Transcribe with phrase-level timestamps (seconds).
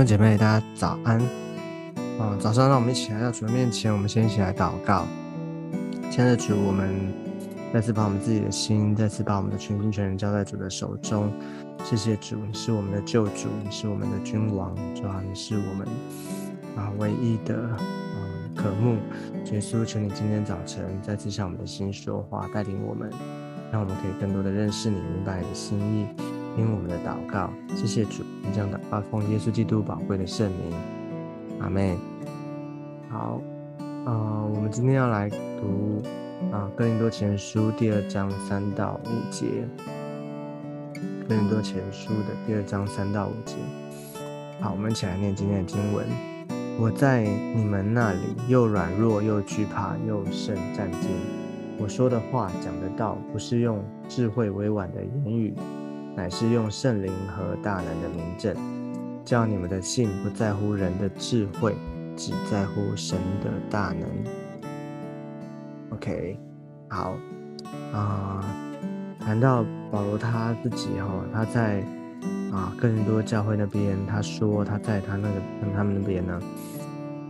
[0.00, 1.20] 兄姐妹，大家早安。
[1.94, 5.06] 嗯，早上让我们一起来到主的面前，我们先一起来祷告。
[6.10, 7.12] 亲爱的主，我们
[7.70, 11.30] 再次把我们自己的心，再次把我们的全心全人交在主的手中。
[11.84, 15.86] 谢谢主，你是我们的救主，你是我们的君王，主啊，你是我们
[16.78, 17.76] 啊唯一的啊
[18.56, 18.96] 渴慕。
[19.52, 23.10] 耶稣，求你今天早晨再次向我们的心说话，带领我们，
[23.70, 26.06] 让我们可以更多的认识你，明白你的心意，
[26.60, 27.50] 听我们的祷告。
[27.74, 30.76] 谢谢主，你将祷告奉耶稣基督宝贵的圣名，
[31.58, 31.96] 阿妹。
[33.08, 33.40] 好，
[34.04, 36.02] 呃，我们今天要来读
[36.52, 39.46] 啊《哥林多前书》第二章三到五节，
[41.26, 43.54] 《哥林多前书》的第二章三到五节。
[44.60, 46.06] 好，我们一起来念今天的经文。
[46.78, 47.22] 我在
[47.56, 51.08] 你们那里又软弱又惧怕又甚战惊。
[51.78, 55.54] 我说的话讲的道，不是用智慧委婉的言语，
[56.20, 58.54] 乃是用圣灵和大能的明证，
[59.24, 61.74] 叫你们的信不在乎人的智慧。
[62.14, 64.06] 只在乎神的大能。
[65.92, 66.38] OK，
[66.90, 67.16] 好
[67.94, 68.44] 啊。
[69.18, 71.82] 谈到保罗他自己哈，他在
[72.52, 76.38] 啊更多教会那边，他说他在他那个跟他们那边呢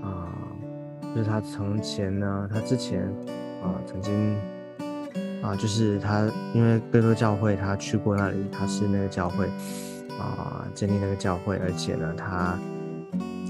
[0.03, 0.27] 啊，
[1.15, 3.05] 就是他从前呢，他之前
[3.63, 4.37] 啊曾经
[5.43, 9.47] 啊，就是他因为更多教会他去过那里，他是那个教会
[10.19, 12.59] 啊建立那个教会，而且呢他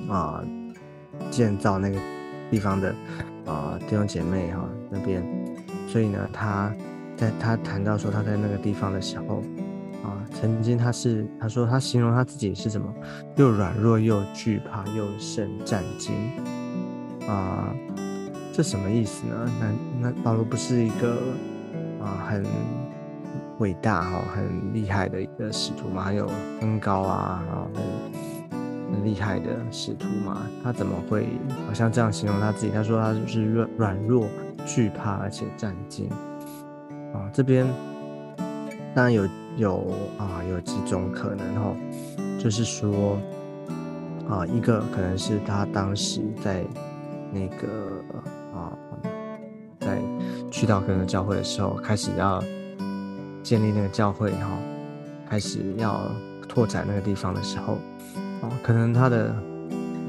[0.09, 0.45] 啊。
[1.31, 1.99] 建造那个
[2.51, 2.93] 地方的
[3.47, 5.23] 啊弟兄姐妹哈那边，
[5.87, 6.73] 所以呢，他
[7.15, 9.43] 在他谈到说他在那个地方的时候
[10.03, 12.93] 啊，曾经他是他说他形容他自己是什么，
[13.37, 16.15] 又软弱又惧怕又甚战惊
[17.29, 17.73] 啊，
[18.53, 19.53] 这什么意思呢？
[19.61, 21.19] 那那保罗不是一个
[22.01, 22.45] 啊很
[23.59, 26.03] 伟大哈很厉害的一个使徒嘛？
[26.05, 26.31] 很有
[26.61, 27.83] 恩高啊，然后很。
[28.93, 31.29] 很厉害的使徒嘛，他怎么会
[31.65, 32.73] 好像这样形容他自己？
[32.73, 34.27] 他说他就是软软弱、
[34.67, 36.11] 惧怕，而且战惊
[37.15, 37.31] 啊。
[37.33, 37.65] 这边
[38.93, 41.77] 当然有有啊，有几种可能哈，
[42.37, 43.17] 就是说
[44.29, 46.65] 啊，一个可能是他当时在
[47.33, 48.03] 那个，
[50.61, 52.39] 去到可能教会的时候，开始要
[53.43, 54.47] 建立那个教会哈，
[55.27, 56.03] 开始要
[56.47, 57.79] 拓展那个地方的时候。
[58.43, 59.35] 哦，可能他的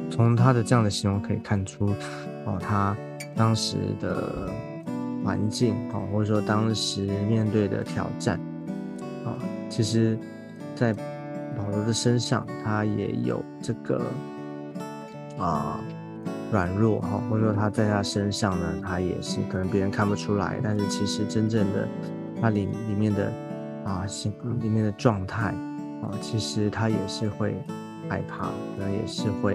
[0.10, 1.96] 从他的这样的形容可以看出，
[2.46, 2.94] 哦，他
[3.34, 4.52] 当时的
[5.24, 8.38] 环境，哦，或者说当时面对的挑战，
[9.24, 9.32] 啊，
[9.70, 10.20] 其实，
[10.76, 10.92] 在
[11.56, 14.02] 保罗的身上，他也有这个
[15.40, 15.80] 啊
[16.52, 21.88] 软弱，哈，或者说他在他身上呢，他也是可能别人看不出来，但是其实真正的
[22.42, 23.32] 他里里面的
[23.86, 25.48] 啊心里面的状态，
[26.04, 27.56] 啊，其实他也是会。
[28.10, 29.54] 害怕，可能也是会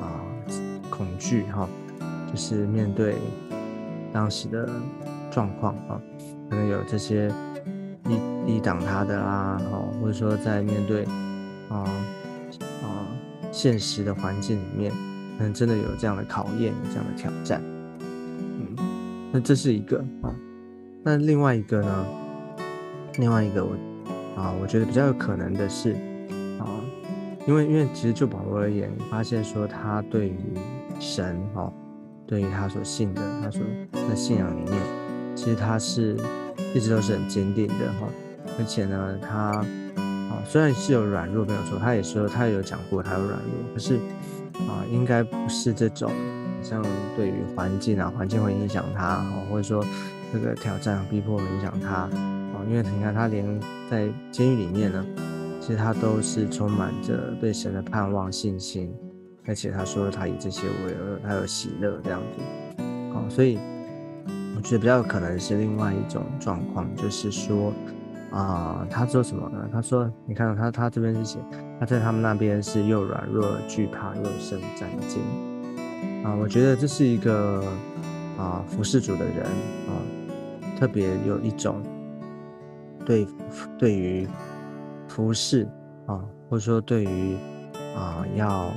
[0.00, 0.06] 啊
[0.88, 1.68] 恐惧哈，
[2.30, 3.16] 就是面对
[4.12, 4.68] 当时的
[5.28, 6.00] 状况啊，
[6.48, 7.28] 可能有这些
[8.04, 11.04] 抵抵挡他的啦，哈，或者说在面对
[11.68, 11.82] 啊
[12.84, 12.86] 啊
[13.50, 14.92] 现实的环境里面，
[15.40, 17.62] 可能真的有这样的考验，有这样的挑战，
[17.98, 18.76] 嗯，
[19.32, 20.28] 那这是一个啊，
[21.02, 22.06] 那另外一个呢，
[23.16, 23.70] 另外一个我
[24.36, 25.92] 啊，我觉得比较有可能的是
[26.58, 26.68] 啊。
[27.46, 30.36] 因为，因为其实就保罗而言，发现说他对于
[31.00, 31.72] 神，哈，
[32.26, 33.62] 对于他所信的，他所
[34.10, 34.78] 的信仰里面，
[35.34, 36.18] 其实他是
[36.74, 38.06] 一直都是很坚定的，哈。
[38.58, 39.64] 而且呢，他
[39.96, 43.98] 啊，虽然是有软弱，没有说，他也说他有讲过他有软弱，可是
[44.68, 46.10] 啊，应该不是这种
[46.62, 46.82] 像
[47.16, 49.84] 对于环境啊，环境会影响他，或者说
[50.32, 52.10] 这个挑战逼迫影响他，啊，
[52.68, 53.60] 因为你看他连
[53.90, 55.04] 在监狱里面呢。
[55.62, 58.92] 其实他都是充满着对神的盼望、信心，
[59.46, 62.82] 而且他说他以这些为乐，他有喜乐这样子。
[63.12, 63.58] 好，所以
[64.56, 67.72] 我觉得比较有可能是另外一种状况，就是说
[68.30, 69.68] 啊，他说什么呢？
[69.72, 71.38] 他说，你看他他这边是写
[71.78, 75.20] 他在他们那边是又软弱、惧怕又生战惊
[76.24, 76.34] 啊。
[76.34, 77.64] 我觉得这是一个
[78.38, 79.92] 啊服侍主的人啊，
[80.78, 81.82] 特别有一种
[83.04, 83.26] 对
[83.78, 84.28] 对于。
[85.08, 85.68] 服侍
[86.06, 87.36] 啊，或者说对于
[87.96, 88.72] 啊要啊，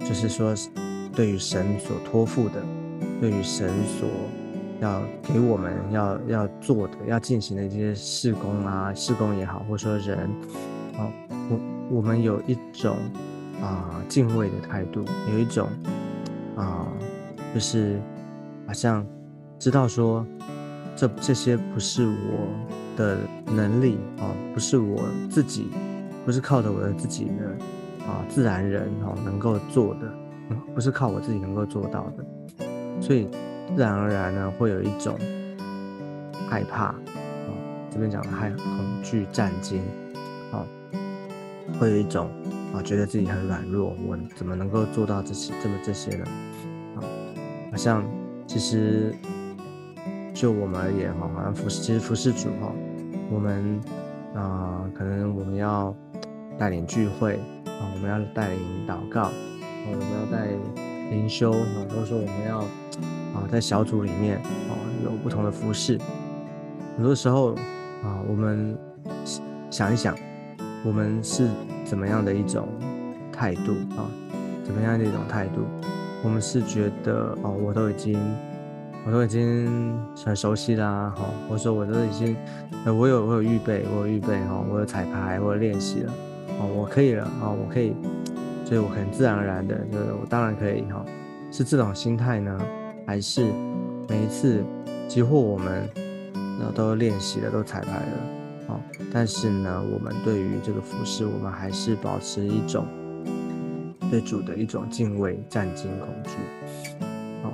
[0.00, 0.52] 就是说
[1.14, 2.60] 对于神所托付的，
[3.20, 4.08] 对于神所
[4.80, 10.18] 要给我们要要做的、要进行的一些事工啊，事工也好，或者说人
[10.96, 11.10] 啊，
[11.50, 12.96] 我我们有一种
[13.62, 15.68] 啊敬畏的态度，有一种
[16.56, 16.86] 啊，
[17.54, 18.00] 就是
[18.66, 19.06] 好像
[19.58, 20.26] 知道说
[20.94, 22.76] 这这些不是我。
[22.96, 24.96] 的能力啊，不是我
[25.28, 25.66] 自己，
[26.24, 30.10] 不是靠着我的自己的啊自然人哦能够做的，
[30.74, 32.24] 不是靠我自己能够做到的，
[32.98, 33.28] 所以
[33.74, 35.18] 自然而然呢会有一种
[36.48, 36.96] 害怕，啊
[37.90, 39.82] 这边讲的害恐惧战惊，
[40.52, 40.64] 啊
[41.80, 42.30] 会有一种
[42.74, 46.24] 啊觉得自己很软弱，我怎么能够做到这些这么这些呢？
[46.96, 47.02] 啊
[47.70, 48.04] 好像
[48.46, 49.14] 其实
[50.32, 52.72] 就我们而言哈，好像服侍其实服侍主哈，
[53.30, 53.80] 我们
[54.34, 55.94] 啊可能我们要
[56.58, 57.40] 带领聚会。
[57.78, 58.58] 啊，我们要带领
[58.88, 59.30] 祷告，
[59.86, 60.58] 我们要带领
[61.10, 62.64] 灵修啊，或者说我们要
[63.36, 64.72] 啊，在小组里面啊，
[65.04, 65.98] 有不同的服饰。
[66.96, 67.54] 很多时候
[68.02, 68.76] 啊，我们
[69.70, 70.16] 想一想，
[70.82, 71.48] 我们是
[71.84, 72.66] 怎么样的一种
[73.30, 74.08] 态度啊？
[74.64, 75.60] 怎么样的一种态度？
[76.24, 78.18] 我们是觉得哦，我都已经，
[79.06, 82.34] 我都已经很熟悉啦，哈，或者说我都已经，
[82.84, 86.12] 呃，我有我有预备，我有预备哈，我有彩排，我有练习了。
[86.58, 87.94] 哦，我可以了啊，我可以，
[88.64, 91.04] 所以我很自然而然的，就是我当然可以哈，
[91.52, 92.58] 是这种心态呢，
[93.06, 93.52] 还是
[94.08, 94.64] 每一次
[95.08, 95.88] 几乎我们
[96.58, 98.12] 那都练习了，都彩排了，
[98.68, 98.80] 哦，
[99.12, 102.86] 但是呢，我们对于这个服饰，我们还是保持一种
[104.10, 106.30] 对主的一种敬畏、战惊、恐惧，
[107.44, 107.52] 哦，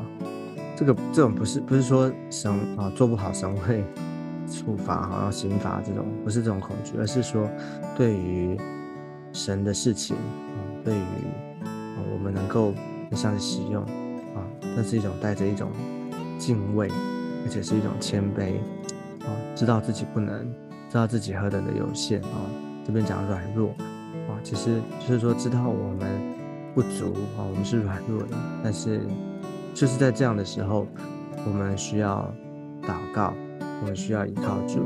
[0.74, 3.84] 这个这种不是不是说神啊做不好神会
[4.50, 7.48] 处罚哈，要刑罚这种，不是这种恐惧，而是说
[7.96, 8.58] 对于。
[9.34, 10.14] 神的事情，
[10.84, 11.00] 对于
[12.12, 12.74] 我们能够
[13.08, 13.82] 互相使用
[14.76, 15.70] 那是一种带着一种
[16.38, 16.88] 敬畏，
[17.44, 18.54] 而且是一种谦卑
[19.24, 20.46] 啊，知道自己不能，
[20.88, 22.48] 知道自己何等的有限啊。
[22.84, 23.70] 这边讲软弱
[24.28, 26.20] 啊，其实就是说知道我们
[26.74, 29.00] 不足啊，我们是软弱的，但是
[29.74, 30.86] 就是在这样的时候，
[31.46, 32.34] 我们需要
[32.82, 33.32] 祷告，
[33.80, 34.80] 我们需要依靠主，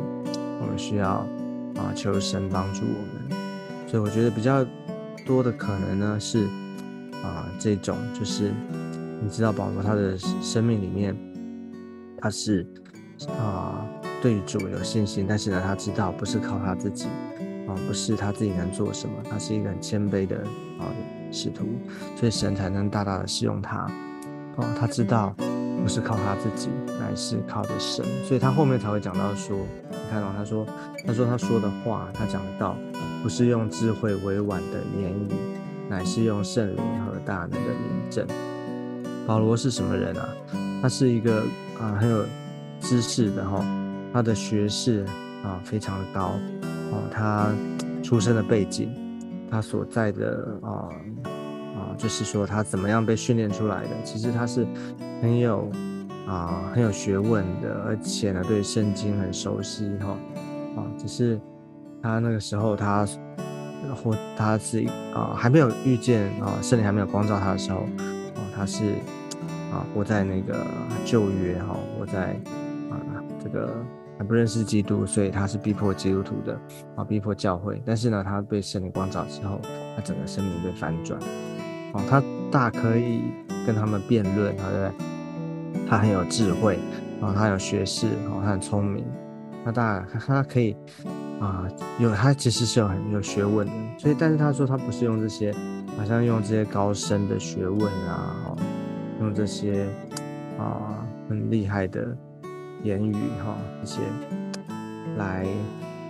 [0.61, 1.26] 我们需要
[1.76, 3.38] 啊求神帮助我们。
[3.87, 4.67] 所以我觉得比较
[5.25, 6.44] 多的可能呢是
[7.22, 8.52] 啊这种就是
[9.22, 11.16] 你知道保罗他的生命里面
[12.20, 12.66] 他是
[13.38, 13.86] 啊
[14.22, 17.06] 对于主有信心，但是呢他知道不是靠他自己
[17.66, 20.36] 啊不是他自己能做什么，他是一个很谦卑的
[20.78, 20.86] 啊
[21.30, 21.66] 使徒，
[22.16, 23.78] 所以神才能大大的使用他
[24.56, 25.34] 啊他知道
[25.82, 29.56] 不是靠他自己，乃是靠着神，所以他后面才会讲到说
[29.90, 30.66] 你看到他说
[31.06, 32.76] 他说他说的话他讲的道。
[33.22, 35.32] 不是用智慧委婉的言语，
[35.88, 38.24] 乃是用圣灵和大能的明证。
[39.26, 40.28] 保罗是什么人啊？
[40.81, 41.43] 他是一个
[41.81, 42.25] 啊很有
[42.81, 43.64] 知识的哈，
[44.12, 45.05] 他的学识
[45.43, 46.38] 啊非常的高
[46.93, 47.49] 哦，他
[48.02, 48.90] 出生的背景，
[49.50, 50.88] 他所在的啊
[51.75, 53.90] 啊，就是说他怎么样被训练出来的？
[54.05, 54.67] 其实他是
[55.20, 55.70] 很有
[56.26, 60.17] 啊很有学问的，而且呢对圣经很熟悉哈
[60.76, 61.40] 啊，只是。
[62.02, 63.05] 他那个时候，他
[63.96, 67.79] 或他是啊，还没有遇见啊，圣灵还没有光照他的时候，
[68.37, 68.94] 啊，他是
[69.72, 70.66] 啊，活在那个
[71.04, 72.32] 旧约哈，活在
[72.90, 72.96] 啊
[73.42, 73.74] 这个
[74.18, 76.58] 还不认识基督，所以他是逼迫基督徒的
[76.96, 77.82] 啊，逼迫教会。
[77.84, 79.60] 但是呢，他被圣灵光照之后，
[79.96, 81.20] 他整个生命被翻转，
[81.93, 83.22] 哦，他大可以
[83.67, 85.86] 跟他们辩论，对不对？
[85.88, 86.79] 他很有智慧
[87.20, 89.05] 啊，他有学识，哦，他很聪明，
[89.64, 90.76] 他大他可以。
[91.38, 95.55] 啊，有他其实是有很有学问的，所以但是他说他不是用这些，
[95.98, 98.56] 好像用这些高深的学问啊，
[99.20, 99.87] 用这些
[100.58, 102.17] 啊很厉害的
[102.82, 104.01] 言语哈这些
[105.17, 105.46] 来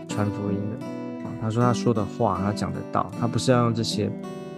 [0.09, 0.87] 传福音的。
[1.25, 4.11] 啊，他说他说的话，他讲得到，他不是要用这些，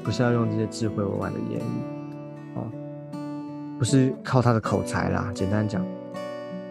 [0.03, 2.67] 不是要用这些智慧委婉的言语，哦，
[3.79, 5.85] 不是靠他的口才啦，简单讲。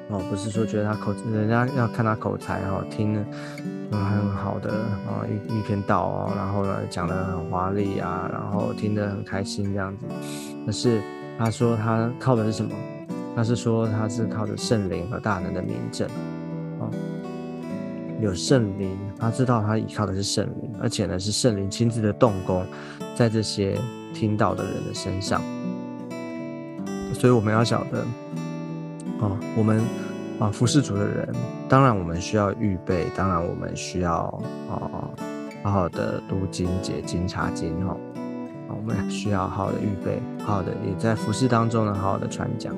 [0.10, 3.26] 哦，不是说觉得他口，人家要看他口才哦，听的
[3.92, 4.72] 嗯很好的
[5.06, 10.06] 啊一一篇道哦，然后呢讲的很华丽啊，然后听得很开心这样子。
[10.66, 11.02] 可是
[11.38, 12.72] 他说他靠的是什么？
[13.36, 16.08] 他是说他是靠着圣灵和大能的名证
[16.80, 16.90] 啊，
[18.20, 22.66] 有圣灵，他知道他依靠的是圣灵，而且呢是圣灵亲自的动工
[23.16, 23.78] 在这些
[24.14, 25.42] 听到的人的身上。
[27.14, 28.04] 所以我们要晓得。
[29.20, 29.82] 啊，我们
[30.38, 31.28] 啊，服侍主的人，
[31.68, 34.26] 当然我们需要预备，当然我们需要
[34.70, 35.10] 啊，
[35.64, 38.07] 好好的读经、解经、查经，哈，啊，我
[38.88, 42.74] 们需要好好的预备，好好的也在服侍当中呢，好好的传讲。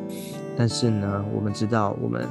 [0.58, 2.28] 但是呢，我们知道，我们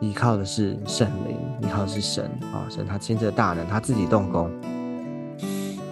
[0.00, 4.50] 依靠的是圣灵，依靠的是神啊，神他亲自的大能，他自己动工。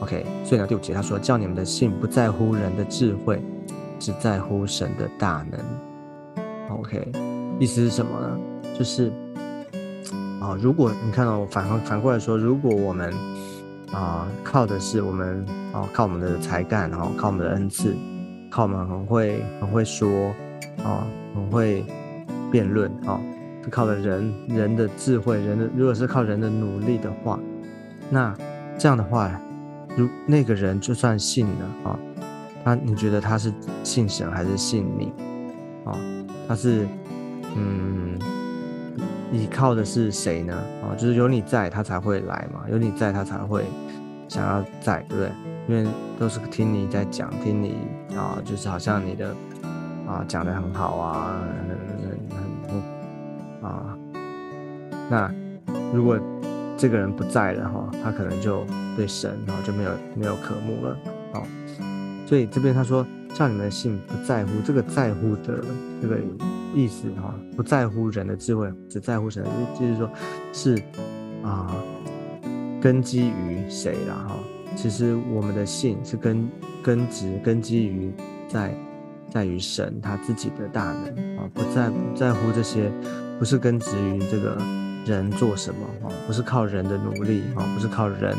[0.01, 3.41] OK，所以呢，第五节他说，叫你们的信不在乎人的智慧，
[3.99, 5.61] 只在乎神的大能。
[6.77, 7.13] OK。
[7.59, 8.39] 意思是什么呢？
[8.79, 9.13] 就是
[10.41, 13.13] 啊，如果你看到反反过来说，如果我们
[13.93, 17.95] 啊，靠的是我们啊，靠我们的才干，然后靠我们的恩赐，
[18.51, 20.33] 靠我们很会很会说
[20.85, 21.85] 啊，很会
[22.51, 23.21] 辩论啊，
[23.65, 27.39] 是靠的人人的智慧，人的如果是靠人的努力的话，
[28.09, 28.35] 那
[28.79, 29.31] 这样的话，
[29.97, 31.99] 如那个人就算信了啊，
[32.65, 35.13] 他你觉得他是信神还是信你
[35.85, 35.99] 啊？
[36.47, 36.87] 他是
[37.57, 38.19] 嗯。
[39.33, 40.55] 依靠的是谁呢？
[40.83, 42.65] 啊，就是有你在，他才会来嘛。
[42.71, 43.65] 有你在，他才会
[44.29, 45.33] 想要在，对不对？
[45.69, 47.77] 因为都是听你在讲，听你
[48.17, 49.35] 啊，就是好像你的
[50.07, 52.09] 啊讲的很好啊，很
[52.39, 52.83] 很
[53.63, 53.97] 很啊。
[55.09, 55.33] 那
[55.93, 56.19] 如果
[56.77, 58.65] 这个人不在了哈，他可能就
[58.97, 60.97] 对神然后就没有没有渴慕了。
[61.33, 61.47] 好，
[62.27, 63.07] 所以这边他说。
[63.33, 65.65] 叫你们的信不在乎这个在乎的
[66.03, 66.17] 这个
[66.75, 69.45] 意思哈，不在乎人的智慧，只在乎神。
[69.79, 70.11] 就是说，
[70.53, 70.83] 是
[71.43, 71.75] 啊，
[72.81, 74.37] 根基于谁了哈？
[74.77, 76.49] 其实我们的信是根
[76.83, 78.13] 根植根基于
[78.49, 78.75] 在
[79.29, 82.91] 在于神他自己的大能啊，不在不在乎这些，
[83.39, 84.57] 不是根植于这个
[85.07, 88.37] 人做什么哈，不是靠人的努力啊，不是靠人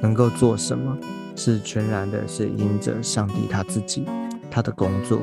[0.00, 0.96] 能够做什么，
[1.34, 4.06] 是全然的是因着上帝他自己。
[4.54, 5.18] 他的工作，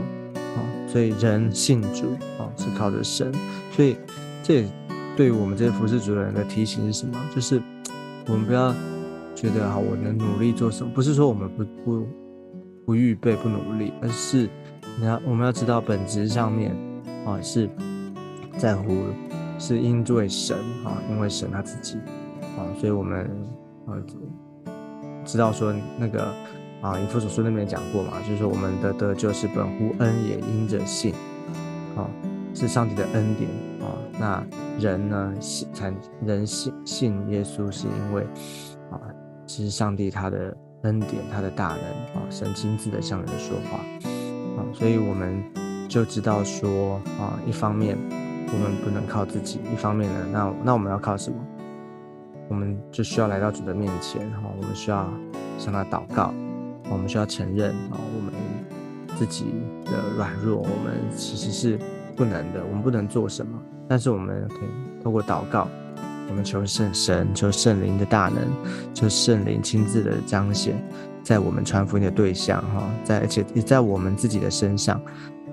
[0.92, 3.32] 所以人信主，啊，是靠着神，
[3.72, 3.96] 所以
[4.42, 4.68] 这也
[5.16, 7.16] 对我们这些服侍主人的提醒是什么？
[7.34, 7.62] 就是
[8.28, 8.74] 我们不要
[9.36, 10.92] 觉得啊，我能努力做什么？
[10.94, 12.08] 不是说我们不不
[12.88, 14.50] 不预备不努力，而是
[15.00, 16.76] 你要我们要知道本质上面
[17.26, 17.70] 啊是
[18.58, 18.96] 在乎，
[19.60, 21.98] 是因为神啊，因为神他自己
[22.58, 23.30] 啊，所以我们
[23.86, 23.94] 啊
[25.24, 26.34] 知道说那个。
[26.82, 31.14] 啊，以弗所书那边讲过嘛，就是我们的得救是本乎恩，也因着信，
[31.96, 32.08] 啊，
[32.54, 33.50] 是上帝的恩典
[33.82, 33.92] 啊。
[34.18, 34.44] 那
[34.80, 35.94] 人呢，信才
[36.26, 38.24] 人信信耶稣，是因为
[38.92, 39.00] 啊，
[39.46, 43.78] 其实上帝他的恩典，他的大能啊，神亲自的向人说话
[44.58, 45.44] 啊，所以我们
[45.90, 47.98] 就知道说啊，一方面
[48.54, 51.38] 我们不能靠自己，一方面呢，那那我们要靠什么？
[52.48, 55.08] 我们就需要来到主的面前哈，我们需要
[55.58, 56.34] 向他祷告。
[56.92, 58.34] 我们需要承认啊，我们
[59.18, 59.46] 自己
[59.86, 61.80] 的软弱，我们其实是
[62.16, 63.60] 不能的，我们不能做什么。
[63.88, 65.68] 但是我们可以透过祷告，
[66.30, 68.44] 我们求圣神，求圣灵的大能，
[68.94, 70.76] 求圣灵亲自的彰显
[71.24, 75.02] 在我们传福音的对象哈，在而且也在我们自己的身上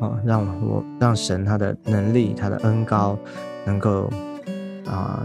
[0.01, 3.19] 啊，让我让神他的能力，他的恩高
[3.65, 4.11] 能够
[4.87, 5.23] 啊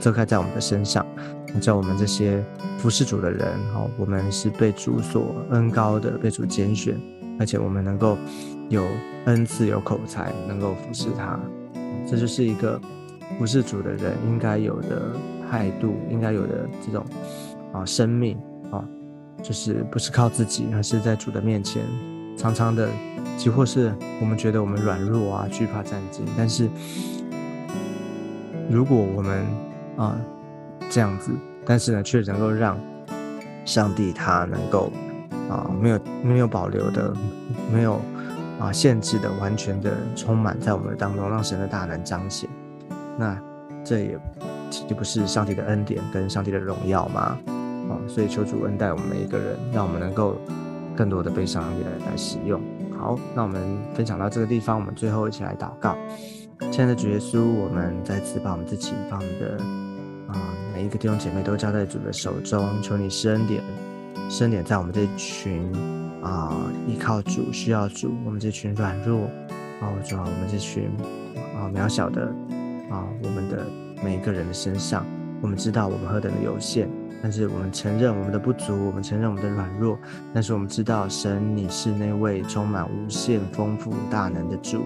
[0.00, 1.06] 遮盖在我们的身上。
[1.60, 2.44] 叫我们这些
[2.78, 7.00] 服侍主的人，哈，我们是被主所恩高的，被主拣选，
[7.38, 8.18] 而且我们能够
[8.68, 8.84] 有
[9.26, 11.38] 恩赐、有口才，能够服侍他。
[12.06, 12.80] 这就是一个
[13.38, 15.12] 服侍主的人应该有的
[15.48, 17.04] 态度，应该有的这种
[17.72, 18.36] 啊生命
[18.70, 18.84] 啊，
[19.42, 21.84] 就是不是靠自己，而是在主的面前，
[22.36, 22.88] 常常的，
[23.36, 26.68] 几乎是我们觉得我们软弱啊，惧怕战惊，但是
[28.68, 29.46] 如果我们
[29.96, 30.18] 啊。
[30.94, 31.32] 这样子，
[31.66, 32.78] 但是呢，却能够让
[33.64, 34.92] 上帝他能够
[35.50, 37.12] 啊，没有没有保留的，
[37.72, 38.00] 没有
[38.60, 42.48] 啊限制的，完全的充满在我们的当中，让神的大能彰显。
[43.18, 43.36] 那
[43.84, 44.16] 这也
[44.70, 47.36] 这不是上帝的恩典跟上帝的荣耀吗？
[47.90, 50.36] 啊，所以求主恩待我们每一个人，让我们能够
[50.96, 52.60] 更多的被上帝来来使用。
[52.96, 53.60] 好，那我们
[53.94, 55.96] 分享到这个地方，我们最后一起来祷告。
[56.70, 59.58] 亲爱的主耶稣，我们再次把我们自己，把我们的。
[60.74, 63.62] 每一个弟兄姐妹都交在主的手中，求你施恩典，
[64.28, 65.72] 施恩典在我们这群
[66.20, 66.52] 啊
[66.84, 69.30] 依靠主、需要主，我们这群软弱
[69.80, 70.90] 啊，主啊，我们这群
[71.56, 72.22] 啊渺小的
[72.90, 73.64] 啊，我们的
[74.02, 75.06] 每一个人的身上，
[75.40, 76.88] 我们知道我们何等的有限，
[77.22, 79.96] 但是我们承认我们的不足，我们承认我们的软弱，
[80.34, 84.82] 但是我们知道神你是那位充满无限丰富大能的主，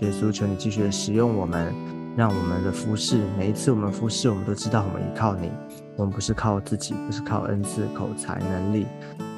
[0.00, 1.74] 耶稣，求你继续的使用我们。
[2.16, 5.52] 让我们的服侍，每一次我们服侍，我们都知道我们依靠你。
[5.96, 8.86] 我们不是靠自己，不是靠恩赐、口才、能力，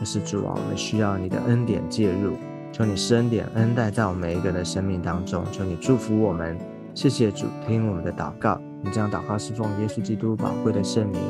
[0.01, 2.37] 而是主啊，我们需要你的恩典介入。
[2.73, 5.45] 求你施恩典、恩待在我们每一个人的生命当中。
[5.51, 6.57] 求你祝福我们。
[6.95, 8.61] 谢谢主，听我们的祷告。
[8.79, 11.21] 我们将祷告是奉耶稣基督宝贵的圣名。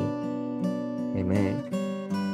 [1.15, 1.53] Amen。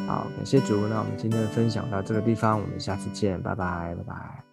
[0.08, 0.88] 好，感谢主。
[0.88, 4.45] 那我们今天的分享到这个地方，我们下次见，拜拜，拜拜。